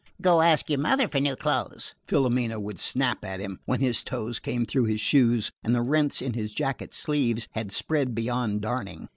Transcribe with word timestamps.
"Go 0.19 0.41
ask 0.41 0.67
your 0.67 0.79
mother 0.79 1.07
for 1.07 1.19
new 1.19 1.35
clothes!" 1.35 1.93
Filomena 2.07 2.59
would 2.59 2.79
snap 2.79 3.23
at 3.23 3.39
him, 3.39 3.59
when 3.65 3.81
his 3.81 4.03
toes 4.03 4.39
came 4.39 4.65
through 4.65 4.85
his 4.85 4.99
shoes 4.99 5.51
and 5.63 5.75
the 5.75 5.83
rents 5.83 6.23
in 6.23 6.33
his 6.33 6.55
jacket 6.55 6.91
sleeves 6.91 7.47
had 7.51 7.71
spread 7.71 8.15
beyond 8.15 8.61
darning. 8.61 9.09